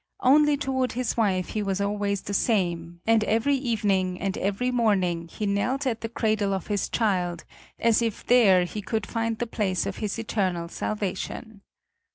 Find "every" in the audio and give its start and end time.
3.25-3.53, 4.35-4.71